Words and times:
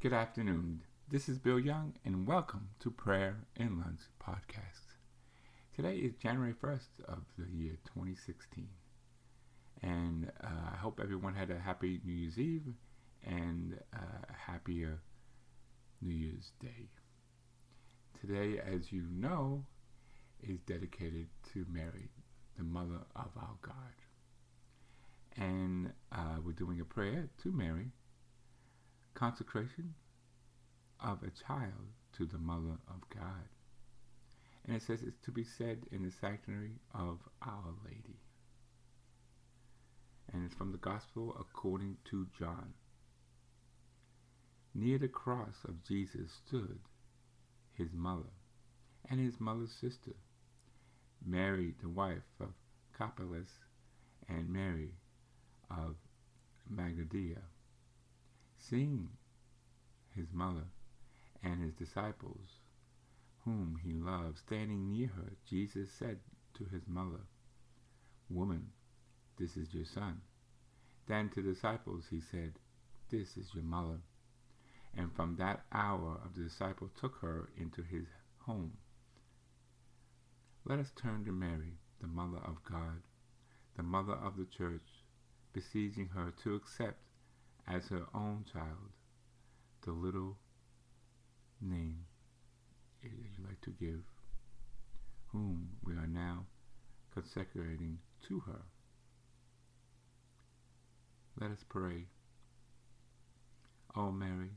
Good 0.00 0.14
afternoon. 0.14 0.80
This 1.10 1.28
is 1.28 1.38
Bill 1.38 1.58
Young, 1.58 1.92
and 2.06 2.26
welcome 2.26 2.70
to 2.78 2.90
Prayer 2.90 3.36
and 3.54 3.80
Lunch 3.80 4.00
Podcast. 4.18 4.94
Today 5.76 5.96
is 5.96 6.14
January 6.14 6.54
1st 6.54 7.04
of 7.06 7.18
the 7.36 7.44
year 7.54 7.74
2016, 7.84 8.66
and 9.82 10.32
uh, 10.42 10.46
I 10.72 10.76
hope 10.78 11.00
everyone 11.02 11.34
had 11.34 11.50
a 11.50 11.58
happy 11.58 12.00
New 12.02 12.14
Year's 12.14 12.38
Eve 12.38 12.72
and 13.26 13.78
a 13.92 14.32
happier 14.32 15.00
New 16.00 16.14
Year's 16.14 16.52
Day. 16.62 16.88
Today, 18.22 18.58
as 18.58 18.90
you 18.90 19.04
know, 19.12 19.66
is 20.42 20.60
dedicated 20.60 21.26
to 21.52 21.66
Mary, 21.70 22.08
the 22.56 22.64
Mother 22.64 23.00
of 23.14 23.32
our 23.36 23.56
God. 23.60 23.76
And 25.36 25.92
uh, 26.10 26.36
we're 26.42 26.52
doing 26.52 26.80
a 26.80 26.86
prayer 26.86 27.28
to 27.42 27.52
Mary, 27.52 27.92
consecration 29.20 29.92
of 30.98 31.18
a 31.22 31.46
child 31.46 31.92
to 32.16 32.24
the 32.24 32.38
Mother 32.38 32.78
of 32.88 33.02
God. 33.14 33.44
And 34.66 34.74
it 34.74 34.82
says 34.82 35.02
it's 35.02 35.20
to 35.26 35.30
be 35.30 35.44
said 35.44 35.80
in 35.92 36.02
the 36.02 36.10
sanctuary 36.10 36.80
of 36.94 37.18
Our 37.42 37.74
Lady. 37.84 38.18
And 40.32 40.46
it's 40.46 40.54
from 40.54 40.72
the 40.72 40.78
Gospel 40.78 41.36
according 41.38 41.98
to 42.10 42.28
John. 42.38 42.72
Near 44.74 44.96
the 44.96 45.08
cross 45.08 45.56
of 45.68 45.84
Jesus 45.86 46.30
stood 46.46 46.78
his 47.74 47.92
mother 47.92 48.32
and 49.10 49.20
his 49.20 49.38
mother's 49.38 49.72
sister, 49.72 50.14
Mary, 51.26 51.74
the 51.82 51.90
wife 51.90 52.40
of 52.40 52.54
Clopas, 52.98 53.48
and 54.30 54.48
Mary 54.48 54.92
of 55.70 55.96
Magdala. 56.70 57.42
Seeing 58.62 59.08
his 60.14 60.32
mother 60.32 60.66
and 61.42 61.62
his 61.62 61.74
disciples, 61.74 62.60
whom 63.44 63.80
he 63.82 63.94
loved, 63.94 64.38
standing 64.38 64.90
near 64.90 65.08
her, 65.08 65.32
Jesus 65.46 65.90
said 65.90 66.20
to 66.54 66.64
his 66.66 66.86
mother, 66.86 67.20
Woman, 68.28 68.70
this 69.38 69.56
is 69.56 69.72
your 69.72 69.86
son. 69.86 70.20
Then 71.06 71.30
to 71.30 71.42
the 71.42 71.54
disciples 71.54 72.04
he 72.10 72.20
said, 72.20 72.52
This 73.08 73.36
is 73.38 73.54
your 73.54 73.64
mother. 73.64 74.02
And 74.94 75.10
from 75.14 75.36
that 75.36 75.64
hour 75.72 76.20
the 76.34 76.44
disciple 76.44 76.90
took 77.00 77.16
her 77.22 77.48
into 77.56 77.82
his 77.82 78.06
home. 78.40 78.76
Let 80.66 80.78
us 80.78 80.92
turn 80.94 81.24
to 81.24 81.32
Mary, 81.32 81.78
the 82.00 82.06
Mother 82.06 82.38
of 82.44 82.62
God, 82.64 83.02
the 83.76 83.82
Mother 83.82 84.12
of 84.12 84.36
the 84.36 84.44
Church, 84.44 85.04
beseeching 85.54 86.08
her 86.08 86.32
to 86.42 86.54
accept 86.54 87.00
as 87.72 87.88
her 87.88 88.06
own 88.14 88.44
child 88.52 88.90
the 89.82 89.92
little 89.92 90.36
name 91.60 92.04
you 93.02 93.46
like 93.46 93.60
to 93.62 93.70
give, 93.70 94.02
whom 95.28 95.68
we 95.82 95.94
are 95.94 96.06
now 96.06 96.44
consecrating 97.14 97.98
to 98.28 98.40
her. 98.40 98.60
Let 101.40 101.50
us 101.50 101.64
pray. 101.68 102.06
O 103.96 104.12
Mary, 104.12 104.50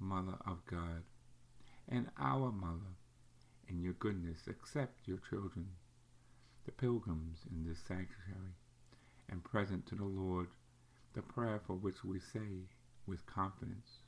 Mother 0.00 0.36
of 0.46 0.64
God, 0.66 1.02
and 1.88 2.08
our 2.18 2.50
Mother, 2.50 2.94
in 3.68 3.80
your 3.80 3.94
goodness 3.94 4.40
accept 4.48 5.06
your 5.06 5.18
children, 5.30 5.68
the 6.66 6.72
pilgrims 6.72 7.38
in 7.50 7.66
this 7.66 7.78
sanctuary, 7.78 8.56
and 9.30 9.44
present 9.44 9.86
to 9.86 9.94
the 9.94 10.04
Lord 10.04 10.48
the 11.14 11.22
prayer 11.22 11.60
for 11.64 11.74
which 11.74 12.04
we 12.04 12.18
say 12.18 12.66
with 13.06 13.24
confidence. 13.26 14.00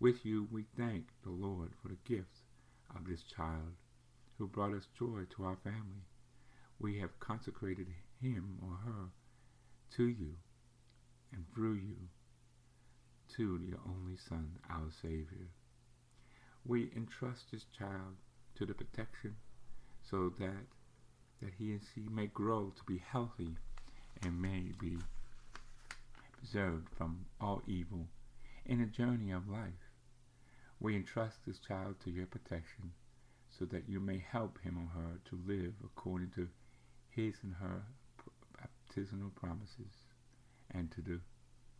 With 0.00 0.24
you 0.24 0.48
we 0.50 0.64
thank 0.76 1.06
the 1.22 1.30
Lord 1.30 1.70
for 1.80 1.88
the 1.88 1.98
gift 2.04 2.42
of 2.94 3.06
this 3.06 3.22
child 3.22 3.74
who 4.36 4.48
brought 4.48 4.74
us 4.74 4.88
joy 4.98 5.22
to 5.36 5.44
our 5.44 5.56
family. 5.62 6.02
We 6.80 6.98
have 6.98 7.18
consecrated 7.20 7.88
him 8.20 8.58
or 8.62 8.76
her 8.84 9.10
to 9.96 10.04
you 10.04 10.34
and 11.32 11.44
through 11.54 11.74
you 11.74 11.96
to 13.36 13.60
your 13.62 13.80
only 13.86 14.16
Son, 14.16 14.58
our 14.70 14.90
Savior. 15.02 15.48
We 16.64 16.90
entrust 16.96 17.52
this 17.52 17.66
child 17.76 18.16
to 18.56 18.66
the 18.66 18.74
protection 18.74 19.36
so 20.02 20.32
that 20.38 20.66
that 21.40 21.54
he 21.58 21.70
and 21.70 21.80
she 21.94 22.08
may 22.08 22.26
grow 22.26 22.72
to 22.76 22.84
be 22.84 22.98
healthy 22.98 23.56
and 24.22 24.42
may 24.42 24.72
be 24.80 24.98
preserved 26.38 26.88
from 26.96 27.26
all 27.40 27.62
evil 27.66 28.06
in 28.64 28.80
the 28.80 28.86
journey 28.86 29.32
of 29.32 29.48
life. 29.48 29.90
We 30.80 30.94
entrust 30.94 31.38
this 31.44 31.58
child 31.58 31.96
to 32.04 32.10
your 32.10 32.26
protection 32.26 32.92
so 33.58 33.64
that 33.66 33.88
you 33.88 33.98
may 33.98 34.18
help 34.30 34.58
him 34.60 34.78
or 34.78 35.00
her 35.00 35.18
to 35.30 35.40
live 35.46 35.74
according 35.84 36.30
to 36.36 36.48
his 37.10 37.34
and 37.42 37.54
her 37.54 37.82
baptismal 38.56 39.30
promises 39.34 40.04
and 40.70 40.90
to 40.92 41.00
the 41.00 41.20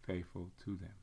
faithful 0.06 0.50
to 0.64 0.76
them. 0.76 0.94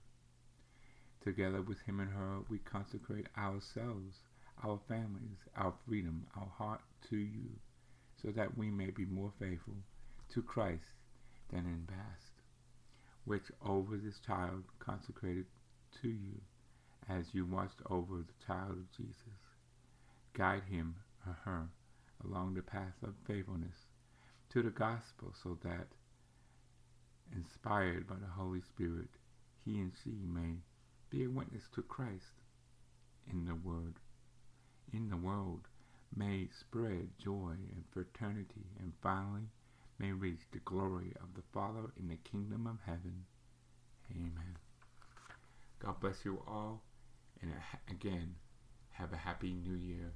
Together 1.24 1.62
with 1.62 1.80
him 1.82 2.00
and 2.00 2.12
her, 2.12 2.40
we 2.50 2.60
consecrate 2.60 3.28
ourselves, 3.38 4.20
our 4.64 4.80
families, 4.88 5.40
our 5.56 5.74
freedom, 5.88 6.28
our 6.36 6.52
heart 6.58 6.82
to 7.10 7.16
you, 7.18 7.50
so 8.22 8.32
that 8.32 8.58
we 8.58 8.70
may 8.70 8.90
be 8.90 9.06
more 9.06 9.32
faithful 9.40 9.78
to 10.34 10.42
Christ 10.42 10.84
than 11.52 11.66
in 11.66 11.88
past, 11.88 12.35
which 13.26 13.52
over 13.66 13.98
this 13.98 14.20
child 14.20 14.64
consecrated 14.80 15.46
to 16.02 16.08
you 16.08 16.42
as 17.10 17.26
you 17.34 17.46
watched 17.46 17.82
over 17.90 18.18
the 18.18 18.46
child 18.46 18.72
of 18.72 18.92
Jesus. 18.96 19.18
Guide 20.34 20.64
him 20.70 20.96
or 21.26 21.38
her 21.44 21.68
along 22.24 22.54
the 22.54 22.62
path 22.62 22.96
of 23.04 23.14
faithfulness 23.28 23.88
to 24.50 24.62
the 24.62 24.70
gospel 24.70 25.34
so 25.44 25.58
that, 25.64 25.88
inspired 27.36 28.08
by 28.08 28.16
the 28.16 28.28
Holy 28.28 28.62
Spirit, 28.62 29.10
he 29.64 29.80
and 29.80 29.92
she 30.04 30.12
may 30.26 30.58
be 31.10 31.24
a 31.24 31.30
witness 31.30 31.64
to 31.74 31.82
Christ 31.82 32.42
in 33.30 33.46
the 33.46 33.56
word, 33.56 33.96
in 34.94 35.10
the 35.10 35.18
world, 35.18 35.68
may 36.16 36.48
spread 36.60 37.10
joy 37.18 37.56
and 37.72 37.84
fraternity, 37.92 38.68
and 38.80 38.94
finally 39.02 39.50
may 40.00 40.12
reach 40.12 40.42
the 40.52 40.60
glory 40.60 41.14
of 41.22 41.34
the 41.36 41.44
Father 41.54 41.92
in 41.98 42.08
the 42.10 42.18
kingdom 42.18 42.68
of 42.68 42.78
heaven. 42.86 43.26
Amen. 44.12 44.58
God 45.80 46.00
bless 46.00 46.26
you 46.26 46.42
all. 46.48 46.82
And 47.42 47.52
uh, 47.52 47.78
again, 47.90 48.36
have 48.92 49.14
a 49.14 49.18
happy 49.18 49.54
new 49.54 49.76
year 49.76 50.14